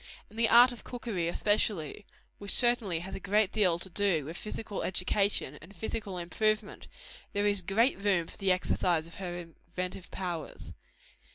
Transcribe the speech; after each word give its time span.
In 0.31 0.35
the 0.35 0.49
art 0.49 0.71
of 0.71 0.83
cookery 0.83 1.27
especially 1.27 2.07
which 2.39 2.55
certainly 2.55 3.01
has 3.01 3.13
a 3.13 3.19
great 3.19 3.51
deal 3.51 3.77
to 3.77 3.87
do 3.87 4.25
with 4.25 4.35
physical 4.35 4.81
education 4.81 5.59
and 5.61 5.75
physical 5.75 6.17
improvement 6.17 6.87
there 7.33 7.45
is 7.45 7.61
great 7.61 7.99
room 7.99 8.25
for 8.25 8.37
the 8.37 8.51
exercise 8.51 9.05
of 9.05 9.13
her 9.19 9.35
inventive 9.37 10.09
powers. 10.09 10.73